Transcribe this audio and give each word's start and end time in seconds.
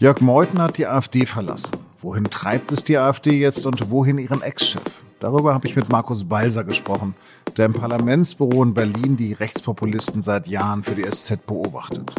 Jörg 0.00 0.22
Meuthen 0.22 0.62
hat 0.62 0.78
die 0.78 0.86
AfD 0.86 1.26
verlassen. 1.26 1.72
Wohin 2.00 2.24
treibt 2.24 2.72
es 2.72 2.82
die 2.82 2.96
AfD 2.96 3.38
jetzt 3.38 3.66
und 3.66 3.90
wohin 3.90 4.16
ihren 4.16 4.40
Ex-Chef? 4.40 4.80
Darüber 5.18 5.52
habe 5.52 5.68
ich 5.68 5.76
mit 5.76 5.90
Markus 5.90 6.24
Balser 6.24 6.64
gesprochen, 6.64 7.14
der 7.58 7.66
im 7.66 7.74
Parlamentsbüro 7.74 8.62
in 8.62 8.72
Berlin 8.72 9.18
die 9.18 9.34
Rechtspopulisten 9.34 10.22
seit 10.22 10.48
Jahren 10.48 10.84
für 10.84 10.94
die 10.94 11.04
SZ 11.04 11.44
beobachtet. 11.44 12.14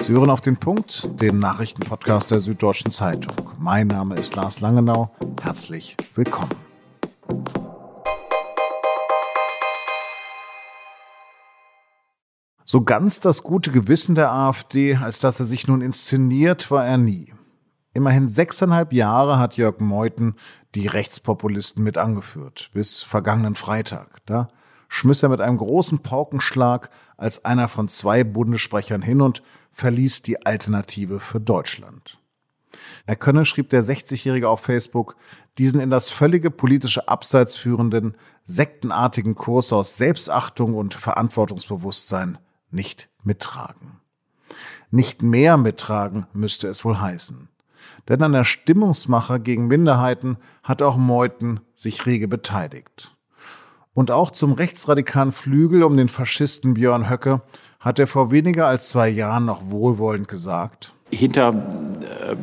Sie 0.00 0.14
hören 0.14 0.30
auf 0.30 0.40
den 0.40 0.56
Punkt, 0.56 1.06
den 1.20 1.40
Nachrichtenpodcast 1.40 2.30
der 2.30 2.40
Süddeutschen 2.40 2.90
Zeitung. 2.90 3.50
Mein 3.58 3.88
Name 3.88 4.16
ist 4.16 4.34
Lars 4.34 4.60
Langenau. 4.60 5.10
Herzlich 5.42 5.98
willkommen. 6.14 6.73
So 12.74 12.82
ganz 12.82 13.20
das 13.20 13.44
gute 13.44 13.70
Gewissen 13.70 14.16
der 14.16 14.32
AfD, 14.32 14.96
als 14.96 15.20
dass 15.20 15.38
er 15.38 15.46
sich 15.46 15.68
nun 15.68 15.80
inszeniert, 15.80 16.72
war 16.72 16.84
er 16.84 16.98
nie. 16.98 17.32
Immerhin 17.92 18.26
sechseinhalb 18.26 18.92
Jahre 18.92 19.38
hat 19.38 19.56
Jörg 19.56 19.78
Meuthen 19.78 20.34
die 20.74 20.88
Rechtspopulisten 20.88 21.84
mit 21.84 21.98
angeführt, 21.98 22.70
bis 22.72 23.00
vergangenen 23.00 23.54
Freitag. 23.54 24.26
Da 24.26 24.48
schmiss 24.88 25.22
er 25.22 25.28
mit 25.28 25.40
einem 25.40 25.58
großen 25.58 26.00
Paukenschlag 26.00 26.90
als 27.16 27.44
einer 27.44 27.68
von 27.68 27.86
zwei 27.86 28.24
Bundessprechern 28.24 29.02
hin 29.02 29.20
und 29.20 29.44
verließ 29.70 30.22
die 30.22 30.44
Alternative 30.44 31.20
für 31.20 31.38
Deutschland. 31.38 32.18
Er 33.06 33.14
könne, 33.14 33.44
schrieb 33.44 33.70
der 33.70 33.84
60-Jährige 33.84 34.48
auf 34.48 34.58
Facebook, 34.58 35.14
diesen 35.58 35.78
in 35.78 35.90
das 35.90 36.10
völlige 36.10 36.50
politische 36.50 37.06
Abseits 37.06 37.54
führenden, 37.54 38.16
sektenartigen 38.42 39.36
Kurs 39.36 39.72
aus 39.72 39.96
Selbstachtung 39.96 40.74
und 40.74 40.94
Verantwortungsbewusstsein 40.94 42.38
nicht 42.74 43.08
mittragen. 43.22 44.00
Nicht 44.90 45.22
mehr 45.22 45.56
mittragen 45.56 46.26
müsste 46.32 46.68
es 46.68 46.84
wohl 46.84 47.00
heißen. 47.00 47.48
Denn 48.08 48.22
an 48.22 48.32
der 48.32 48.44
Stimmungsmache 48.44 49.40
gegen 49.40 49.66
Minderheiten 49.66 50.36
hat 50.62 50.82
auch 50.82 50.96
Meuthen 50.96 51.60
sich 51.74 52.04
rege 52.06 52.28
beteiligt. 52.28 53.12
Und 53.94 54.10
auch 54.10 54.30
zum 54.30 54.52
rechtsradikalen 54.52 55.32
Flügel 55.32 55.84
um 55.84 55.96
den 55.96 56.08
Faschisten 56.08 56.74
Björn 56.74 57.08
Höcke 57.08 57.42
hat 57.80 57.98
er 57.98 58.06
vor 58.06 58.30
weniger 58.30 58.66
als 58.66 58.88
zwei 58.88 59.08
Jahren 59.08 59.44
noch 59.44 59.70
wohlwollend 59.70 60.28
gesagt. 60.28 60.92
Hinter 61.10 61.50
äh, 61.50 62.36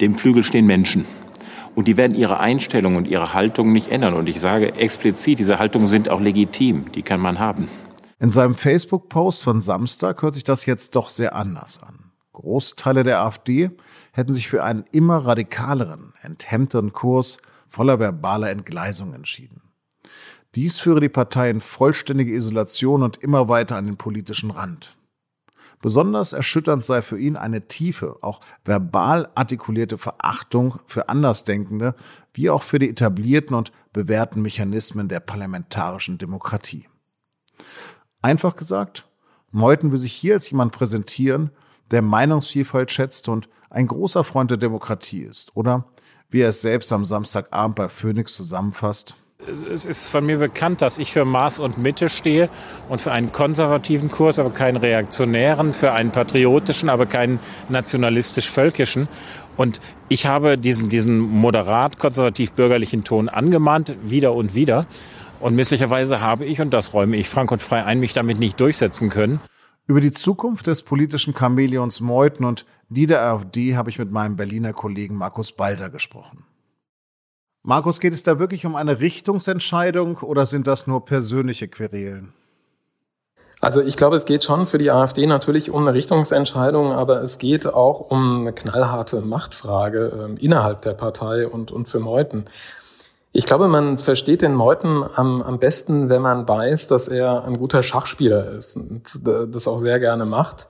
dem 0.00 0.14
Flügel 0.14 0.42
stehen 0.42 0.66
Menschen. 0.66 1.04
Und 1.74 1.86
die 1.86 1.96
werden 1.96 2.16
ihre 2.16 2.40
Einstellung 2.40 2.96
und 2.96 3.06
ihre 3.06 3.34
Haltung 3.34 3.72
nicht 3.72 3.90
ändern. 3.90 4.14
Und 4.14 4.28
ich 4.28 4.40
sage 4.40 4.74
explizit, 4.74 5.38
diese 5.38 5.58
Haltungen 5.58 5.86
sind 5.86 6.08
auch 6.08 6.20
legitim. 6.20 6.90
Die 6.92 7.02
kann 7.02 7.20
man 7.20 7.38
haben. 7.38 7.68
In 8.20 8.32
seinem 8.32 8.56
Facebook-Post 8.56 9.44
von 9.44 9.60
Samstag 9.60 10.22
hört 10.22 10.34
sich 10.34 10.42
das 10.42 10.66
jetzt 10.66 10.96
doch 10.96 11.08
sehr 11.08 11.36
anders 11.36 11.80
an. 11.80 12.10
Große 12.32 12.74
Teile 12.74 13.04
der 13.04 13.20
AfD 13.20 13.70
hätten 14.12 14.32
sich 14.32 14.48
für 14.48 14.64
einen 14.64 14.84
immer 14.90 15.18
radikaleren, 15.18 16.14
enthemmteren 16.22 16.92
Kurs 16.92 17.38
voller 17.68 18.00
verbaler 18.00 18.50
Entgleisung 18.50 19.14
entschieden. 19.14 19.62
Dies 20.56 20.80
führe 20.80 21.00
die 21.00 21.08
Partei 21.08 21.50
in 21.50 21.60
vollständige 21.60 22.34
Isolation 22.34 23.04
und 23.04 23.18
immer 23.18 23.48
weiter 23.48 23.76
an 23.76 23.86
den 23.86 23.96
politischen 23.96 24.50
Rand. 24.50 24.96
Besonders 25.80 26.32
erschütternd 26.32 26.84
sei 26.84 27.02
für 27.02 27.20
ihn 27.20 27.36
eine 27.36 27.68
tiefe, 27.68 28.16
auch 28.22 28.40
verbal 28.64 29.28
artikulierte 29.36 29.96
Verachtung 29.96 30.80
für 30.88 31.08
Andersdenkende, 31.08 31.94
wie 32.34 32.50
auch 32.50 32.64
für 32.64 32.80
die 32.80 32.90
etablierten 32.90 33.54
und 33.54 33.70
bewährten 33.92 34.42
Mechanismen 34.42 35.06
der 35.06 35.20
parlamentarischen 35.20 36.18
Demokratie. 36.18 36.88
Einfach 38.22 38.56
gesagt, 38.56 39.06
Meuthen 39.50 39.92
will 39.92 39.98
sich 39.98 40.12
hier 40.12 40.34
als 40.34 40.50
jemand 40.50 40.72
präsentieren, 40.72 41.50
der 41.90 42.02
Meinungsvielfalt 42.02 42.90
schätzt 42.90 43.28
und 43.28 43.48
ein 43.70 43.86
großer 43.86 44.24
Freund 44.24 44.50
der 44.50 44.58
Demokratie 44.58 45.22
ist, 45.22 45.56
oder 45.56 45.84
wie 46.30 46.40
er 46.40 46.50
es 46.50 46.60
selbst 46.60 46.92
am 46.92 47.04
Samstagabend 47.04 47.76
bei 47.76 47.88
Phoenix 47.88 48.34
zusammenfasst. 48.34 49.16
Es 49.72 49.86
ist 49.86 50.08
von 50.08 50.26
mir 50.26 50.36
bekannt, 50.38 50.82
dass 50.82 50.98
ich 50.98 51.12
für 51.12 51.24
Maß 51.24 51.60
und 51.60 51.78
Mitte 51.78 52.08
stehe 52.08 52.50
und 52.88 53.00
für 53.00 53.12
einen 53.12 53.30
konservativen 53.30 54.10
Kurs, 54.10 54.38
aber 54.38 54.50
keinen 54.50 54.76
reaktionären, 54.76 55.72
für 55.72 55.92
einen 55.92 56.10
patriotischen, 56.10 56.88
aber 56.88 57.06
keinen 57.06 57.38
nationalistisch-völkischen. 57.68 59.08
Und 59.56 59.80
ich 60.08 60.26
habe 60.26 60.58
diesen, 60.58 60.88
diesen 60.88 61.20
moderat 61.20 61.98
konservativ-bürgerlichen 61.98 63.04
Ton 63.04 63.28
angemahnt, 63.28 63.94
wieder 64.02 64.34
und 64.34 64.54
wieder. 64.54 64.86
Und 65.40 65.54
misslicherweise 65.54 66.20
habe 66.20 66.44
ich, 66.44 66.60
und 66.60 66.70
das 66.70 66.94
räume 66.94 67.16
ich 67.16 67.28
frank 67.28 67.52
und 67.52 67.62
frei 67.62 67.84
ein, 67.84 68.00
mich 68.00 68.12
damit 68.12 68.38
nicht 68.38 68.58
durchsetzen 68.60 69.08
können. 69.08 69.40
Über 69.86 70.00
die 70.00 70.12
Zukunft 70.12 70.66
des 70.66 70.82
politischen 70.82 71.34
Chamäleons 71.34 72.00
Meuthen 72.00 72.44
und 72.44 72.66
die 72.88 73.06
der 73.06 73.22
AfD 73.22 73.76
habe 73.76 73.90
ich 73.90 73.98
mit 73.98 74.10
meinem 74.10 74.36
Berliner 74.36 74.72
Kollegen 74.72 75.14
Markus 75.14 75.52
Balter 75.52 75.90
gesprochen. 75.90 76.44
Markus, 77.62 78.00
geht 78.00 78.14
es 78.14 78.22
da 78.22 78.38
wirklich 78.38 78.66
um 78.66 78.76
eine 78.76 79.00
Richtungsentscheidung 79.00 80.18
oder 80.18 80.46
sind 80.46 80.66
das 80.66 80.86
nur 80.86 81.04
persönliche 81.04 81.68
Querelen? 81.68 82.32
Also 83.60 83.82
ich 83.82 83.96
glaube, 83.96 84.16
es 84.16 84.24
geht 84.24 84.44
schon 84.44 84.66
für 84.66 84.78
die 84.78 84.90
AfD 84.90 85.26
natürlich 85.26 85.70
um 85.70 85.82
eine 85.82 85.92
Richtungsentscheidung, 85.92 86.92
aber 86.92 87.20
es 87.22 87.38
geht 87.38 87.66
auch 87.66 88.00
um 88.00 88.40
eine 88.40 88.52
knallharte 88.52 89.20
Machtfrage 89.20 90.36
äh, 90.38 90.44
innerhalb 90.44 90.82
der 90.82 90.94
Partei 90.94 91.46
und, 91.46 91.72
und 91.72 91.88
für 91.88 91.98
Meuthen. 91.98 92.44
Ich 93.38 93.46
glaube, 93.46 93.68
man 93.68 93.98
versteht 93.98 94.42
den 94.42 94.52
Meuthen 94.52 95.04
am, 95.14 95.42
am 95.42 95.60
besten, 95.60 96.08
wenn 96.08 96.22
man 96.22 96.48
weiß, 96.48 96.88
dass 96.88 97.06
er 97.06 97.44
ein 97.44 97.56
guter 97.56 97.84
Schachspieler 97.84 98.50
ist 98.50 98.76
und 98.76 99.20
das 99.24 99.68
auch 99.68 99.78
sehr 99.78 100.00
gerne 100.00 100.26
macht. 100.26 100.66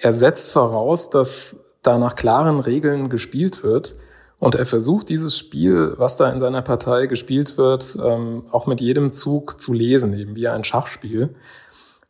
Er 0.00 0.12
setzt 0.12 0.50
voraus, 0.50 1.08
dass 1.08 1.56
da 1.80 1.96
nach 1.96 2.14
klaren 2.14 2.58
Regeln 2.58 3.08
gespielt 3.08 3.64
wird 3.64 3.94
und 4.38 4.54
er 4.54 4.66
versucht 4.66 5.08
dieses 5.08 5.38
Spiel, 5.38 5.94
was 5.96 6.16
da 6.16 6.28
in 6.28 6.40
seiner 6.40 6.60
Partei 6.60 7.06
gespielt 7.06 7.56
wird, 7.56 7.96
ähm, 8.04 8.44
auch 8.50 8.66
mit 8.66 8.82
jedem 8.82 9.12
Zug 9.12 9.58
zu 9.58 9.72
lesen, 9.72 10.12
eben 10.12 10.36
wie 10.36 10.48
ein 10.48 10.62
Schachspiel. 10.62 11.34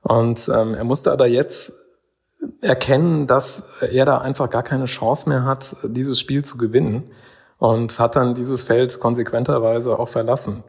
Und 0.02 0.50
ähm, 0.52 0.74
er 0.74 0.82
musste 0.82 1.12
aber 1.12 1.28
jetzt 1.28 1.72
erkennen, 2.60 3.28
dass 3.28 3.68
er 3.80 4.06
da 4.06 4.18
einfach 4.18 4.50
gar 4.50 4.64
keine 4.64 4.86
Chance 4.86 5.28
mehr 5.28 5.44
hat, 5.44 5.76
dieses 5.84 6.18
Spiel 6.18 6.44
zu 6.44 6.58
gewinnen 6.58 7.12
und 7.64 7.98
hat 7.98 8.14
dann 8.14 8.34
dieses 8.34 8.62
Feld 8.62 9.00
konsequenterweise 9.00 9.98
auch 9.98 10.10
verlassen. 10.10 10.62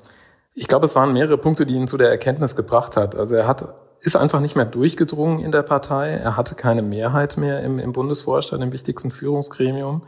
Ich 0.54 0.70
glaube, 0.70 0.86
es 0.86 0.96
waren 0.96 1.12
mehrere 1.12 1.38
Punkte, 1.38 1.66
die 1.66 1.74
ihn 1.74 1.90
zu 1.90 1.98
der 1.98 2.10
Erkenntnis 2.10 2.56
gebracht 2.56 2.96
hat. 2.96 3.18
Also 3.18 3.36
er 3.36 3.48
hat, 3.48 3.74
ist 4.00 4.16
einfach 4.16 4.40
nicht 4.40 4.56
mehr 4.56 4.64
durchgedrungen 4.64 5.40
in 5.40 5.52
der 5.52 5.64
Partei. 5.64 6.12
Er 6.12 6.38
hatte 6.38 6.56
keine 6.56 6.82
Mehrheit 6.82 7.36
mehr 7.36 7.62
im, 7.64 7.80
im 7.80 7.92
Bundesvorstand, 7.92 8.64
im 8.64 8.72
wichtigsten 8.72 9.12
Führungsgremium. 9.12 10.04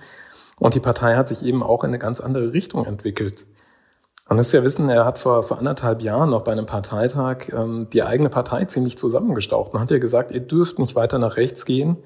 Und 0.59 0.75
die 0.75 0.79
Partei 0.79 1.17
hat 1.17 1.27
sich 1.27 1.43
eben 1.43 1.61
auch 1.61 1.83
in 1.83 1.89
eine 1.89 1.99
ganz 1.99 2.21
andere 2.21 2.53
Richtung 2.53 2.85
entwickelt. 2.85 3.47
Man 4.29 4.37
muss 4.37 4.53
ja 4.53 4.63
wissen, 4.63 4.87
er 4.87 5.03
hat 5.03 5.19
vor, 5.19 5.43
vor 5.43 5.57
anderthalb 5.57 6.01
Jahren 6.01 6.29
noch 6.29 6.45
bei 6.45 6.53
einem 6.53 6.67
Parteitag 6.67 7.49
ähm, 7.51 7.89
die 7.91 8.03
eigene 8.03 8.29
Partei 8.29 8.63
ziemlich 8.63 8.97
zusammengestaucht 8.97 9.73
und 9.73 9.81
hat 9.81 9.91
ja 9.91 9.99
gesagt, 9.99 10.31
ihr 10.31 10.39
dürft 10.39 10.79
nicht 10.79 10.95
weiter 10.95 11.19
nach 11.19 11.35
rechts 11.35 11.65
gehen, 11.65 11.97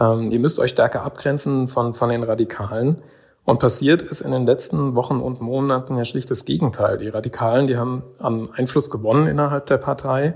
ähm, 0.00 0.32
ihr 0.32 0.40
müsst 0.40 0.58
euch 0.58 0.72
stärker 0.72 1.04
abgrenzen 1.04 1.68
von, 1.68 1.94
von 1.94 2.08
den 2.08 2.24
Radikalen. 2.24 3.04
Und 3.46 3.60
passiert 3.60 4.02
ist 4.02 4.22
in 4.22 4.32
den 4.32 4.44
letzten 4.44 4.96
Wochen 4.96 5.20
und 5.20 5.40
Monaten 5.40 5.96
ja 5.96 6.04
schlicht 6.04 6.30
das 6.32 6.44
Gegenteil. 6.44 6.98
Die 6.98 7.08
Radikalen, 7.08 7.68
die 7.68 7.76
haben 7.76 8.02
an 8.18 8.48
Einfluss 8.52 8.90
gewonnen 8.90 9.28
innerhalb 9.28 9.66
der 9.66 9.78
Partei. 9.78 10.34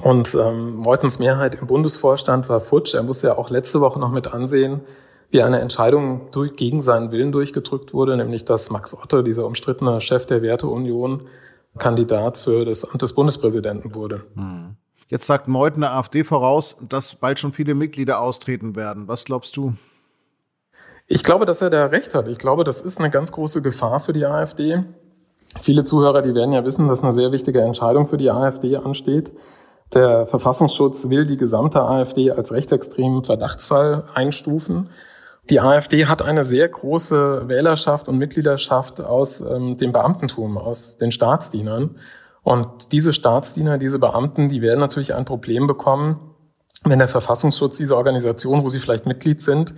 Und 0.00 0.32
ähm, 0.34 0.76
Meutens 0.76 1.18
Mehrheit 1.18 1.56
im 1.56 1.66
Bundesvorstand 1.66 2.48
war 2.48 2.60
futsch. 2.60 2.94
Er 2.94 3.02
musste 3.02 3.26
ja 3.26 3.36
auch 3.36 3.50
letzte 3.50 3.80
Woche 3.80 3.98
noch 3.98 4.12
mit 4.12 4.28
ansehen, 4.28 4.82
wie 5.30 5.42
eine 5.42 5.58
Entscheidung 5.58 6.30
durch, 6.30 6.54
gegen 6.54 6.80
seinen 6.80 7.10
Willen 7.10 7.32
durchgedrückt 7.32 7.92
wurde, 7.92 8.16
nämlich 8.16 8.44
dass 8.44 8.70
Max 8.70 8.94
Otto, 8.94 9.22
dieser 9.22 9.44
umstrittene 9.44 10.00
Chef 10.00 10.24
der 10.24 10.40
Werteunion, 10.40 11.24
Kandidat 11.78 12.36
für 12.36 12.64
das 12.64 12.84
Amt 12.84 13.02
des 13.02 13.14
Bundespräsidenten 13.14 13.96
wurde. 13.96 14.22
Hm. 14.36 14.76
Jetzt 15.08 15.26
sagt 15.26 15.48
Meuthen 15.48 15.80
der 15.80 15.94
AfD 15.94 16.22
voraus, 16.22 16.76
dass 16.88 17.16
bald 17.16 17.40
schon 17.40 17.52
viele 17.52 17.74
Mitglieder 17.74 18.20
austreten 18.20 18.76
werden. 18.76 19.08
Was 19.08 19.24
glaubst 19.24 19.56
du? 19.56 19.74
Ich 21.14 21.24
glaube, 21.24 21.44
dass 21.44 21.60
er 21.60 21.68
da 21.68 21.84
recht 21.84 22.14
hat. 22.14 22.26
Ich 22.26 22.38
glaube, 22.38 22.64
das 22.64 22.80
ist 22.80 22.98
eine 22.98 23.10
ganz 23.10 23.32
große 23.32 23.60
Gefahr 23.60 24.00
für 24.00 24.14
die 24.14 24.24
AfD. 24.24 24.82
Viele 25.60 25.84
Zuhörer, 25.84 26.22
die 26.22 26.34
werden 26.34 26.54
ja 26.54 26.64
wissen, 26.64 26.88
dass 26.88 27.02
eine 27.02 27.12
sehr 27.12 27.32
wichtige 27.32 27.60
Entscheidung 27.60 28.06
für 28.06 28.16
die 28.16 28.30
AfD 28.30 28.78
ansteht. 28.78 29.30
Der 29.92 30.24
Verfassungsschutz 30.24 31.10
will 31.10 31.26
die 31.26 31.36
gesamte 31.36 31.82
AfD 31.82 32.30
als 32.30 32.50
rechtsextremen 32.50 33.24
Verdachtsfall 33.24 34.04
einstufen. 34.14 34.88
Die 35.50 35.60
AfD 35.60 36.06
hat 36.06 36.22
eine 36.22 36.44
sehr 36.44 36.66
große 36.70 37.46
Wählerschaft 37.46 38.08
und 38.08 38.16
Mitgliedschaft 38.16 39.02
aus 39.02 39.42
ähm, 39.42 39.76
dem 39.76 39.92
Beamtentum, 39.92 40.56
aus 40.56 40.96
den 40.96 41.12
Staatsdienern. 41.12 41.98
Und 42.42 42.90
diese 42.90 43.12
Staatsdiener, 43.12 43.76
diese 43.76 43.98
Beamten, 43.98 44.48
die 44.48 44.62
werden 44.62 44.80
natürlich 44.80 45.14
ein 45.14 45.26
Problem 45.26 45.66
bekommen, 45.66 46.34
wenn 46.84 47.00
der 47.00 47.08
Verfassungsschutz 47.08 47.76
diese 47.76 47.98
Organisation, 47.98 48.64
wo 48.64 48.70
sie 48.70 48.78
vielleicht 48.78 49.04
Mitglied 49.04 49.42
sind, 49.42 49.74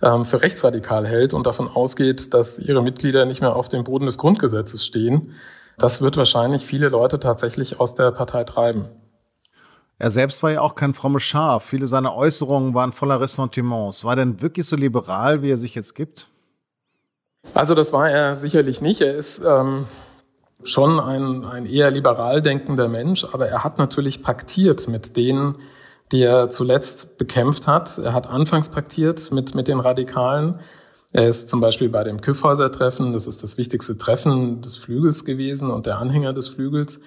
für 0.00 0.42
rechtsradikal 0.42 1.06
hält 1.06 1.34
und 1.34 1.46
davon 1.46 1.68
ausgeht, 1.68 2.32
dass 2.32 2.58
ihre 2.58 2.82
Mitglieder 2.82 3.24
nicht 3.24 3.40
mehr 3.40 3.56
auf 3.56 3.68
dem 3.68 3.82
Boden 3.82 4.06
des 4.06 4.16
Grundgesetzes 4.16 4.84
stehen. 4.84 5.34
Das 5.76 6.02
wird 6.02 6.16
wahrscheinlich 6.16 6.64
viele 6.64 6.88
Leute 6.88 7.18
tatsächlich 7.18 7.80
aus 7.80 7.94
der 7.94 8.12
Partei 8.12 8.44
treiben. 8.44 8.86
Er 9.98 10.10
selbst 10.10 10.42
war 10.44 10.52
ja 10.52 10.60
auch 10.60 10.76
kein 10.76 10.94
frommes 10.94 11.24
Schaf. 11.24 11.64
Viele 11.64 11.88
seiner 11.88 12.14
Äußerungen 12.14 12.74
waren 12.74 12.92
voller 12.92 13.20
Ressentiments. 13.20 14.04
War 14.04 14.12
er 14.12 14.16
denn 14.16 14.40
wirklich 14.40 14.66
so 14.66 14.76
liberal, 14.76 15.42
wie 15.42 15.50
er 15.50 15.56
sich 15.56 15.74
jetzt 15.74 15.94
gibt? 15.94 16.28
Also 17.54 17.74
das 17.74 17.92
war 17.92 18.08
er 18.08 18.36
sicherlich 18.36 18.80
nicht. 18.80 19.00
Er 19.00 19.16
ist 19.16 19.44
ähm, 19.44 19.84
schon 20.62 21.00
ein, 21.00 21.44
ein 21.44 21.66
eher 21.66 21.90
liberal 21.90 22.42
denkender 22.42 22.88
Mensch, 22.88 23.24
aber 23.24 23.48
er 23.48 23.64
hat 23.64 23.78
natürlich 23.78 24.22
paktiert 24.22 24.86
mit 24.86 25.16
denen, 25.16 25.58
die 26.12 26.22
er 26.22 26.50
zuletzt 26.50 27.18
bekämpft 27.18 27.66
hat. 27.66 27.98
Er 27.98 28.12
hat 28.12 28.28
anfangs 28.28 28.70
paktiert 28.70 29.30
mit, 29.32 29.54
mit 29.54 29.68
den 29.68 29.80
Radikalen. 29.80 30.60
Er 31.12 31.28
ist 31.28 31.48
zum 31.48 31.60
Beispiel 31.60 31.88
bei 31.88 32.04
dem 32.04 32.20
Kyffhäuser-Treffen, 32.20 33.12
das 33.12 33.26
ist 33.26 33.42
das 33.42 33.56
wichtigste 33.56 33.96
Treffen 33.96 34.60
des 34.60 34.76
Flügels 34.76 35.24
gewesen 35.24 35.70
und 35.70 35.86
der 35.86 35.98
Anhänger 35.98 36.32
des 36.32 36.48
Flügels. 36.48 37.00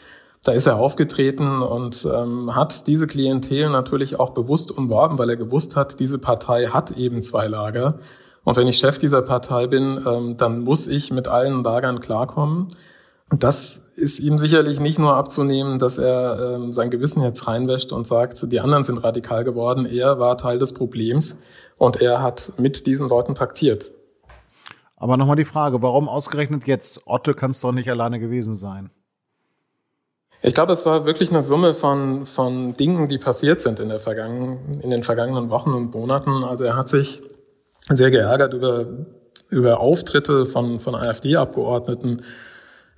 Da 0.44 0.54
ist 0.54 0.66
er 0.66 0.78
aufgetreten 0.78 1.62
und 1.62 2.08
ähm, 2.12 2.56
hat 2.56 2.88
diese 2.88 3.06
Klientel 3.06 3.70
natürlich 3.70 4.20
auch 4.20 4.32
bewusst 4.32 4.76
umworben, 4.76 5.20
weil 5.20 5.30
er 5.30 5.36
gewusst 5.36 5.76
hat, 5.76 6.00
diese 6.00 6.18
Partei 6.18 6.68
hat 6.68 6.98
eben 6.98 7.22
zwei 7.22 7.48
Lager. 7.48 8.00
Und 8.44 8.58
wenn 8.58 8.68
ich 8.68 8.78
Chef 8.78 8.98
dieser 8.98 9.22
Partei 9.22 9.68
bin, 9.68 10.04
ähm, 10.04 10.38
dann 10.38 10.62
muss 10.62 10.88
ich 10.88 11.12
mit 11.12 11.28
allen 11.28 11.64
Lagern 11.64 12.00
klarkommen. 12.00 12.70
Und 13.30 13.44
das 13.44 13.81
ist 14.02 14.20
ihm 14.20 14.38
sicherlich 14.38 14.80
nicht 14.80 15.00
nur 15.00 15.16
abzunehmen, 15.16 15.80
dass 15.80 15.98
er 15.98 16.56
ähm, 16.56 16.74
sein 16.74 16.90
Gewissen 16.90 17.24
jetzt 17.24 17.48
reinwäscht 17.48 17.94
und 17.94 18.08
sagt, 18.08 18.52
die 18.52 18.60
anderen 18.60 18.84
sind 18.84 19.04
radikal 19.04 19.44
geworden. 19.44 19.86
Er 19.86 20.20
war 20.20 20.38
Teil 20.38 20.60
des 20.60 20.74
Problems 20.74 21.40
und 21.78 22.02
er 22.02 22.22
hat 22.22 22.54
mit 22.58 22.86
diesen 22.88 23.08
Leuten 23.08 23.36
paktiert. 23.36 23.92
Aber 24.98 25.18
nochmal 25.18 25.36
die 25.36 25.46
Frage, 25.46 25.82
warum 25.82 26.10
ausgerechnet 26.10 26.68
jetzt? 26.68 27.02
Otto 27.06 27.34
kann 27.34 27.52
es 27.52 27.62
doch 27.62 27.72
nicht 27.72 27.90
alleine 27.90 28.20
gewesen 28.20 28.56
sein. 28.56 28.92
Ich 30.44 30.56
glaube, 30.56 30.74
es 30.74 30.86
war 30.86 31.06
wirklich 31.06 31.30
eine 31.30 31.44
Summe 31.44 31.76
von, 31.76 32.26
von 32.26 32.74
Dingen, 32.74 33.08
die 33.08 33.20
passiert 33.20 33.62
sind 33.62 33.80
in, 33.80 33.90
der 33.90 34.00
vergangenen, 34.00 34.82
in 34.82 34.90
den 34.90 35.04
vergangenen 35.04 35.52
Wochen 35.52 35.74
und 35.74 35.94
Monaten. 35.94 36.44
Also 36.44 36.64
er 36.64 36.76
hat 36.76 36.90
sich 36.90 37.22
sehr 37.90 38.10
geärgert 38.10 38.54
über, 38.54 38.88
über 39.50 39.80
Auftritte 39.80 40.48
von, 40.48 40.80
von 40.80 40.96
AfD-Abgeordneten. 40.96 42.24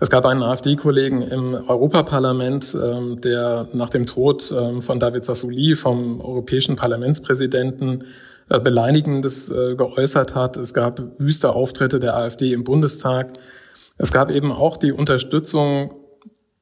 Es 0.04 0.10
gab 0.10 0.26
einen 0.26 0.44
AfD-Kollegen 0.44 1.22
im 1.22 1.54
Europaparlament, 1.66 2.76
ähm, 2.76 3.22
der 3.22 3.70
nach 3.72 3.90
dem 3.90 4.06
Tod 4.06 4.52
ähm, 4.52 4.82
von 4.82 5.00
David 5.00 5.24
Sassouli, 5.24 5.76
vom 5.76 6.20
europäischen 6.20 6.76
Parlamentspräsidenten, 6.76 8.04
äh, 8.50 8.60
Beleidigendes 8.60 9.50
äh, 9.50 9.76
geäußert 9.78 10.36
hat. 10.36 10.58
Es 10.58 10.74
gab 10.74 11.02
wüste 11.20 11.54
Auftritte 11.54 12.02
der 12.02 12.18
AfD 12.18 12.52
im 12.52 12.66
Bundestag. 12.66 13.32
Es 13.98 14.12
gab 14.12 14.30
eben 14.30 14.52
auch 14.52 14.76
die 14.76 14.92
Unterstützung 14.92 15.94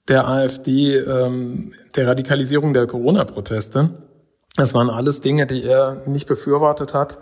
der 0.08 0.28
AfD 0.28 0.98
ähm, 0.98 1.74
der 1.96 2.06
Radikalisierung 2.06 2.76
der 2.76 2.86
Corona-Proteste. 2.86 3.90
Das 4.56 4.76
waren 4.76 4.92
alles 4.92 5.22
Dinge, 5.22 5.48
die 5.48 5.64
er 5.64 6.04
nicht 6.06 6.28
befürwortet 6.28 6.94
hat. 6.94 7.18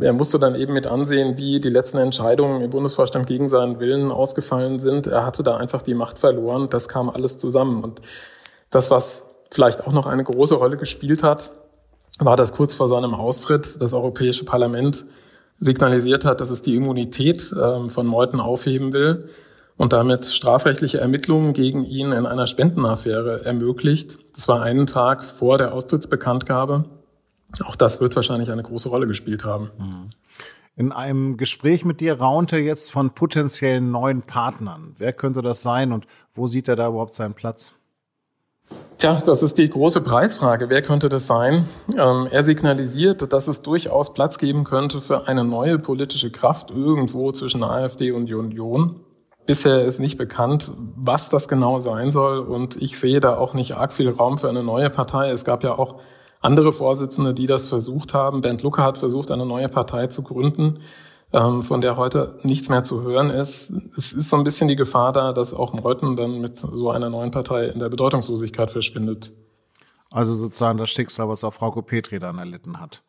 Er 0.00 0.12
musste 0.12 0.38
dann 0.38 0.54
eben 0.54 0.72
mit 0.72 0.86
ansehen, 0.86 1.36
wie 1.36 1.60
die 1.60 1.70
letzten 1.70 1.98
Entscheidungen 1.98 2.62
im 2.62 2.70
Bundesvorstand 2.70 3.26
gegen 3.26 3.48
seinen 3.48 3.78
Willen 3.80 4.10
ausgefallen 4.10 4.78
sind. 4.78 5.06
Er 5.06 5.24
hatte 5.24 5.42
da 5.42 5.56
einfach 5.56 5.82
die 5.82 5.94
Macht 5.94 6.18
verloren. 6.18 6.68
Das 6.70 6.88
kam 6.88 7.08
alles 7.08 7.38
zusammen. 7.38 7.84
Und 7.84 8.00
das, 8.70 8.90
was 8.90 9.34
vielleicht 9.50 9.86
auch 9.86 9.92
noch 9.92 10.06
eine 10.06 10.24
große 10.24 10.56
Rolle 10.56 10.76
gespielt 10.76 11.22
hat, 11.22 11.52
war, 12.18 12.36
dass 12.36 12.54
kurz 12.54 12.74
vor 12.74 12.88
seinem 12.88 13.14
Austritt 13.14 13.80
das 13.80 13.92
Europäische 13.92 14.44
Parlament 14.44 15.04
signalisiert 15.58 16.24
hat, 16.24 16.40
dass 16.40 16.50
es 16.50 16.62
die 16.62 16.74
Immunität 16.74 17.52
äh, 17.52 17.88
von 17.88 18.06
Meuthen 18.06 18.40
aufheben 18.40 18.92
will 18.92 19.28
und 19.76 19.92
damit 19.92 20.24
strafrechtliche 20.24 20.98
Ermittlungen 20.98 21.52
gegen 21.52 21.84
ihn 21.84 22.12
in 22.12 22.26
einer 22.26 22.46
Spendenaffäre 22.46 23.44
ermöglicht. 23.44 24.18
Das 24.34 24.48
war 24.48 24.62
einen 24.62 24.86
Tag 24.86 25.24
vor 25.24 25.58
der 25.58 25.72
Austrittsbekanntgabe. 25.72 26.84
Auch 27.62 27.76
das 27.76 28.00
wird 28.00 28.16
wahrscheinlich 28.16 28.50
eine 28.50 28.62
große 28.62 28.88
Rolle 28.88 29.06
gespielt 29.06 29.44
haben. 29.44 29.70
Mhm. 29.78 30.10
In 30.76 30.90
einem 30.90 31.36
Gespräch 31.36 31.84
mit 31.84 32.00
dir 32.00 32.18
raunte 32.18 32.58
jetzt 32.58 32.90
von 32.90 33.14
potenziellen 33.14 33.92
neuen 33.92 34.22
Partnern. 34.22 34.96
Wer 34.98 35.12
könnte 35.12 35.40
das 35.40 35.62
sein 35.62 35.92
und 35.92 36.06
wo 36.34 36.48
sieht 36.48 36.66
er 36.66 36.74
da 36.74 36.88
überhaupt 36.88 37.14
seinen 37.14 37.34
Platz? 37.34 37.72
Tja, 38.98 39.22
das 39.24 39.42
ist 39.42 39.58
die 39.58 39.68
große 39.68 40.00
Preisfrage. 40.00 40.70
Wer 40.70 40.82
könnte 40.82 41.08
das 41.08 41.26
sein? 41.26 41.66
Ähm, 41.96 42.26
er 42.30 42.42
signalisiert, 42.42 43.32
dass 43.32 43.46
es 43.46 43.62
durchaus 43.62 44.14
Platz 44.14 44.38
geben 44.38 44.64
könnte 44.64 45.00
für 45.00 45.28
eine 45.28 45.44
neue 45.44 45.78
politische 45.78 46.32
Kraft 46.32 46.70
irgendwo 46.70 47.30
zwischen 47.30 47.62
AfD 47.62 48.10
und 48.12 48.32
Union. 48.32 49.00
Bisher 49.46 49.84
ist 49.84 50.00
nicht 50.00 50.16
bekannt, 50.16 50.72
was 50.96 51.28
das 51.28 51.48
genau 51.48 51.78
sein 51.78 52.10
soll 52.10 52.38
und 52.38 52.80
ich 52.80 52.98
sehe 52.98 53.20
da 53.20 53.36
auch 53.36 53.52
nicht 53.52 53.76
arg 53.76 53.92
viel 53.92 54.08
Raum 54.08 54.38
für 54.38 54.48
eine 54.48 54.62
neue 54.62 54.88
Partei. 54.88 55.28
Es 55.28 55.44
gab 55.44 55.62
ja 55.62 55.76
auch 55.78 56.00
andere 56.44 56.72
Vorsitzende, 56.72 57.32
die 57.32 57.46
das 57.46 57.68
versucht 57.68 58.12
haben. 58.12 58.42
Bernd 58.42 58.62
Lucke 58.62 58.82
hat 58.82 58.98
versucht, 58.98 59.30
eine 59.30 59.46
neue 59.46 59.68
Partei 59.68 60.08
zu 60.08 60.22
gründen, 60.22 60.80
ähm, 61.32 61.62
von 61.62 61.80
der 61.80 61.96
heute 61.96 62.38
nichts 62.42 62.68
mehr 62.68 62.84
zu 62.84 63.02
hören 63.02 63.30
ist. 63.30 63.72
Es 63.96 64.12
ist 64.12 64.28
so 64.28 64.36
ein 64.36 64.44
bisschen 64.44 64.68
die 64.68 64.76
Gefahr 64.76 65.12
da, 65.12 65.32
dass 65.32 65.54
auch 65.54 65.72
Meuthen 65.72 66.16
dann 66.16 66.40
mit 66.40 66.56
so 66.56 66.90
einer 66.90 67.08
neuen 67.08 67.30
Partei 67.30 67.66
in 67.68 67.78
der 67.78 67.88
Bedeutungslosigkeit 67.88 68.70
verschwindet. 68.70 69.32
Also 70.10 70.34
sozusagen 70.34 70.78
das 70.78 70.90
Schicksal, 70.90 71.28
was 71.28 71.42
auch 71.44 71.54
Frau 71.54 71.70
Petri 71.80 72.20
dann 72.20 72.38
erlitten 72.38 72.78
hat. 72.78 73.02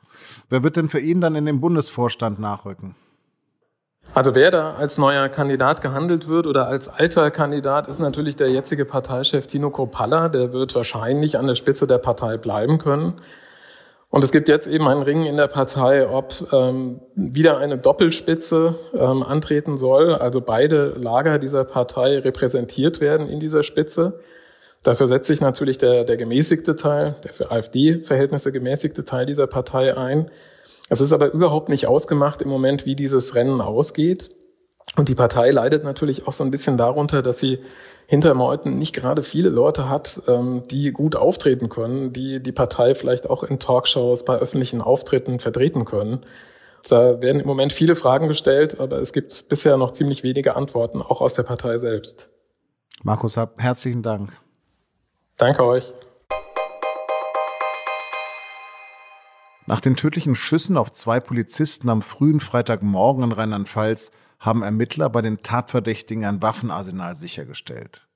Wer 0.50 0.64
wird 0.64 0.78
denn 0.78 0.88
für 0.90 1.00
ihn 1.00 1.20
dann 1.20 1.36
in 1.36 1.46
den 1.46 1.60
Bundesvorstand 1.60 2.40
nachrücken? 2.40 2.96
Also 4.14 4.34
wer 4.34 4.50
da 4.50 4.76
als 4.76 4.98
neuer 4.98 5.28
Kandidat 5.28 5.82
gehandelt 5.82 6.30
wird 6.30 6.48
oder 6.48 6.68
als 6.68 6.88
alter 6.88 7.32
Kandidat 7.32 7.88
ist 7.88 8.00
natürlich 8.00 8.36
der 8.36 8.50
jetzige 8.50 8.86
Parteichef 8.86 9.48
Tino 9.48 9.72
Kropalla. 9.72 10.30
Der 10.30 10.54
wird 10.54 10.74
wahrscheinlich 10.76 11.38
an 11.38 11.48
der 11.48 11.56
Spitze 11.56 11.86
der 11.86 11.98
Partei 11.98 12.38
bleiben 12.38 12.78
können. 12.78 13.16
Und 14.10 14.24
es 14.24 14.32
gibt 14.32 14.48
jetzt 14.48 14.68
eben 14.68 14.88
einen 14.88 15.02
Ring 15.02 15.26
in 15.26 15.36
der 15.36 15.48
Partei, 15.48 16.08
ob 16.08 16.34
ähm, 16.54 17.02
wieder 17.16 17.58
eine 17.58 17.78
Doppelspitze 17.78 18.76
ähm, 18.94 19.24
antreten 19.24 19.78
soll, 19.78 20.16
also 20.16 20.40
beide 20.40 20.94
Lager 20.98 21.38
dieser 21.38 21.66
Partei 21.66 22.20
repräsentiert 22.20 23.02
werden 23.02 23.28
in 23.28 23.42
dieser 23.42 23.64
Spitze. 23.64 24.22
Dafür 24.86 25.08
setzt 25.08 25.26
sich 25.26 25.42
natürlich 25.42 25.80
der, 25.80 26.04
der 26.04 26.16
gemäßigte 26.16 26.76
Teil, 26.76 27.16
der 27.24 27.34
für 27.34 27.50
AfD-Verhältnisse 27.50 28.52
gemäßigte 28.52 29.04
Teil 29.04 29.26
dieser 29.26 29.48
Partei 29.48 29.98
ein. 29.98 30.28
Es 30.90 31.02
ist 31.02 31.12
aber 31.12 31.32
überhaupt 31.32 31.70
nicht 31.70 31.88
ausgemacht 31.88 32.44
im 32.44 32.50
Moment, 32.50 32.86
wie 32.86 32.96
dieses 32.96 33.34
Rennen 33.34 33.62
ausgeht. 33.62 34.30
Und 34.96 35.10
die 35.10 35.16
Partei 35.16 35.50
leidet 35.50 35.84
natürlich 35.84 36.28
auch 36.28 36.34
so 36.34 36.44
ein 36.44 36.52
bisschen 36.52 36.78
darunter, 36.78 37.24
dass 37.24 37.40
sie 37.40 37.58
hinter 38.06 38.36
Meuthen 38.36 38.76
nicht 38.76 38.94
gerade 38.94 39.24
viele 39.24 39.50
Leute 39.50 39.90
hat, 39.90 40.22
ähm, 40.28 40.62
die 40.70 40.92
gut 40.92 41.16
auftreten 41.16 41.70
können, 41.70 42.14
die 42.14 42.40
die 42.40 42.52
Partei 42.52 42.94
vielleicht 42.94 43.28
auch 43.28 43.42
in 43.42 43.58
Talkshows, 43.58 44.24
bei 44.24 44.38
öffentlichen 44.38 44.84
Auftritten 44.84 45.40
vertreten 45.40 45.86
können. 45.86 46.22
Da 46.88 47.24
werden 47.24 47.42
im 47.42 47.48
Moment 47.48 47.74
viele 47.74 47.96
Fragen 47.96 48.28
gestellt, 48.28 48.80
aber 48.80 49.00
es 49.00 49.14
gibt 49.14 49.50
bisher 49.50 49.78
noch 49.78 49.90
ziemlich 49.90 50.22
wenige 50.22 50.56
Antworten, 50.56 51.02
auch 51.02 51.22
aus 51.22 51.34
der 51.34 51.42
Partei 51.42 51.80
selbst. 51.80 52.30
Markus 53.02 53.36
herzlichen 53.58 54.04
Dank. 54.04 54.45
Danke 55.38 55.66
euch. 55.66 55.94
Nach 59.68 59.82
den 59.82 59.96
tödlichen 59.96 60.36
Schüssen 60.36 60.78
auf 60.78 60.94
zwei 60.94 61.20
Polizisten 61.20 61.90
am 61.90 62.02
frühen 62.02 62.40
Freitagmorgen 62.40 63.24
in 63.24 63.32
Rheinland-Pfalz 63.32 64.12
haben 64.40 64.62
Ermittler 64.62 65.10
bei 65.10 65.22
den 65.22 65.38
Tatverdächtigen 65.38 66.24
ein 66.24 66.42
Waffenarsenal 66.42 67.16
sichergestellt. 67.16 68.08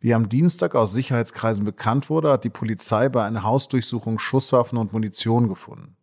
Wie 0.00 0.14
am 0.14 0.28
Dienstag 0.28 0.74
aus 0.74 0.92
Sicherheitskreisen 0.92 1.64
bekannt 1.64 2.10
wurde, 2.10 2.30
hat 2.30 2.44
die 2.44 2.50
Polizei 2.50 3.08
bei 3.08 3.24
einer 3.24 3.42
Hausdurchsuchung 3.42 4.18
Schusswaffen 4.18 4.78
und 4.78 4.92
Munition 4.92 5.48
gefunden. 5.48 5.96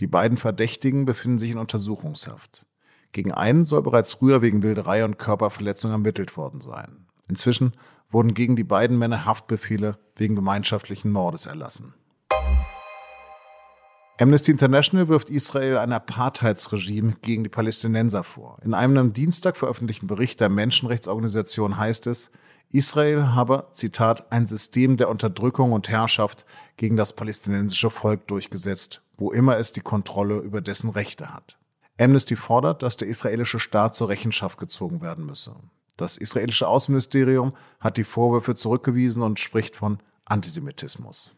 Die 0.00 0.06
beiden 0.06 0.38
Verdächtigen 0.38 1.04
befinden 1.04 1.38
sich 1.38 1.50
in 1.50 1.58
Untersuchungshaft. 1.58 2.64
Gegen 3.12 3.32
einen 3.32 3.64
soll 3.64 3.82
bereits 3.82 4.12
früher 4.12 4.42
wegen 4.42 4.62
Wilderei 4.62 5.04
und 5.04 5.18
Körperverletzung 5.18 5.90
ermittelt 5.90 6.36
worden 6.36 6.60
sein. 6.60 7.06
Inzwischen 7.28 7.72
wurden 8.10 8.34
gegen 8.34 8.56
die 8.56 8.64
beiden 8.64 8.98
Männer 8.98 9.24
Haftbefehle 9.24 9.98
wegen 10.16 10.36
gemeinschaftlichen 10.36 11.10
Mordes 11.10 11.46
erlassen. 11.46 11.94
Amnesty 14.20 14.52
International 14.52 15.08
wirft 15.08 15.28
Israel 15.28 15.78
ein 15.78 15.92
Apartheidsregime 15.92 17.14
gegen 17.20 17.42
die 17.42 17.48
Palästinenser 17.48 18.22
vor. 18.22 18.58
In 18.62 18.72
einem 18.72 18.96
am 18.96 19.12
Dienstag 19.12 19.56
veröffentlichten 19.56 20.06
Bericht 20.06 20.40
der 20.40 20.48
Menschenrechtsorganisation 20.48 21.76
heißt 21.76 22.06
es, 22.06 22.30
Israel 22.70 23.34
habe, 23.34 23.66
Zitat, 23.72 24.32
ein 24.32 24.46
System 24.46 24.96
der 24.96 25.08
Unterdrückung 25.08 25.72
und 25.72 25.88
Herrschaft 25.88 26.44
gegen 26.76 26.96
das 26.96 27.14
palästinensische 27.14 27.90
Volk 27.90 28.28
durchgesetzt, 28.28 29.02
wo 29.16 29.32
immer 29.32 29.58
es 29.58 29.72
die 29.72 29.80
Kontrolle 29.80 30.38
über 30.38 30.60
dessen 30.60 30.90
Rechte 30.90 31.34
hat. 31.34 31.58
Amnesty 32.00 32.36
fordert, 32.36 32.84
dass 32.84 32.96
der 32.96 33.08
israelische 33.08 33.58
Staat 33.58 33.96
zur 33.96 34.08
Rechenschaft 34.08 34.58
gezogen 34.58 35.02
werden 35.02 35.26
müsse. 35.26 35.56
Das 35.96 36.16
israelische 36.16 36.66
Außenministerium 36.66 37.52
hat 37.78 37.96
die 37.96 38.04
Vorwürfe 38.04 38.56
zurückgewiesen 38.56 39.22
und 39.22 39.38
spricht 39.38 39.76
von 39.76 39.98
Antisemitismus. 40.24 41.32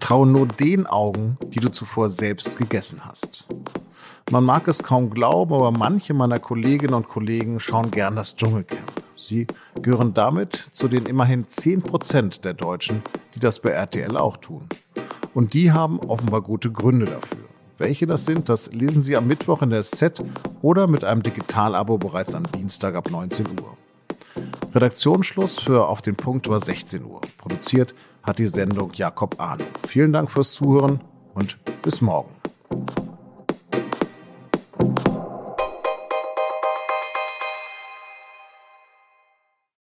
Traue 0.00 0.26
nur 0.26 0.46
den 0.46 0.86
Augen, 0.86 1.36
die 1.48 1.60
du 1.60 1.68
zuvor 1.68 2.08
selbst 2.08 2.56
gegessen 2.56 3.04
hast. 3.04 3.46
Man 4.30 4.44
mag 4.44 4.66
es 4.66 4.82
kaum 4.82 5.10
glauben, 5.10 5.52
aber 5.52 5.70
manche 5.70 6.14
meiner 6.14 6.38
Kolleginnen 6.38 6.94
und 6.94 7.06
Kollegen 7.06 7.60
schauen 7.60 7.90
gern 7.90 8.16
das 8.16 8.34
Dschungelcamp. 8.34 9.02
Sie 9.16 9.46
gehören 9.82 10.14
damit 10.14 10.68
zu 10.72 10.88
den 10.88 11.04
immerhin 11.04 11.48
10 11.48 11.82
Prozent 11.82 12.46
der 12.46 12.54
Deutschen, 12.54 13.02
die 13.34 13.40
das 13.40 13.60
bei 13.60 13.70
RTL 13.70 14.16
auch 14.16 14.38
tun. 14.38 14.66
Und 15.34 15.52
die 15.52 15.72
haben 15.72 15.98
offenbar 16.00 16.40
gute 16.40 16.72
Gründe 16.72 17.04
dafür. 17.04 17.47
Welche 17.78 18.08
das 18.08 18.24
sind, 18.24 18.48
das 18.48 18.72
lesen 18.72 19.02
Sie 19.02 19.16
am 19.16 19.28
Mittwoch 19.28 19.62
in 19.62 19.70
der 19.70 19.84
SZ 19.84 20.20
oder 20.62 20.88
mit 20.88 21.04
einem 21.04 21.22
Digitalabo 21.22 21.96
bereits 21.96 22.34
am 22.34 22.42
Dienstag 22.50 22.96
ab 22.96 23.08
19 23.08 23.46
Uhr. 23.46 23.76
Redaktionsschluss 24.74 25.60
für 25.60 25.86
Auf 25.88 26.02
den 26.02 26.16
Punkt 26.16 26.48
war 26.48 26.58
16 26.58 27.04
Uhr. 27.04 27.20
Produziert 27.36 27.94
hat 28.24 28.40
die 28.40 28.46
Sendung 28.46 28.92
Jakob 28.94 29.40
Arno. 29.40 29.64
Vielen 29.86 30.12
Dank 30.12 30.28
fürs 30.28 30.52
Zuhören 30.52 31.00
und 31.34 31.56
bis 31.82 32.00
morgen. 32.00 32.34